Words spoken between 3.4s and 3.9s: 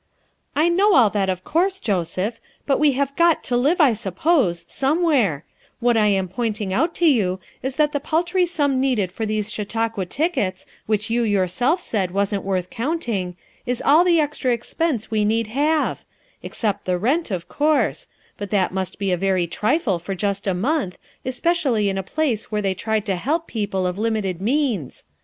to live